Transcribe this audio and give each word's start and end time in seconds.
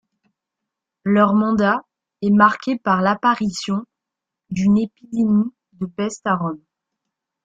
Leur 1.03 1.35
mandat 1.35 1.85
est 2.23 2.31
marqué 2.31 2.75
par 2.79 3.03
l'apparition 3.03 3.85
d'une 4.49 4.79
épidémie 4.79 5.53
de 5.73 5.85
peste 5.85 6.25
à 6.25 6.37
Rome. 6.37 6.63